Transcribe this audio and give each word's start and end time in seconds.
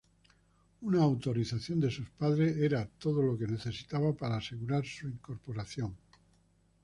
Una 0.81 1.03
autorización 1.03 1.79
de 1.79 1.91
sus 1.91 2.09
padres 2.09 2.57
era 2.57 2.87
todo 2.97 3.21
lo 3.21 3.37
necesario 3.37 4.15
para 4.15 4.37
asegurar 4.37 4.83
su 4.83 5.07
incorporación. 5.07 5.95